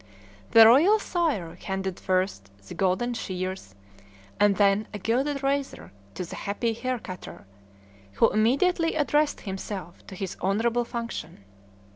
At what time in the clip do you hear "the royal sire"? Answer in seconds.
0.49-1.53